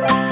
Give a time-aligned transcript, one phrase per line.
[0.00, 0.29] Bye.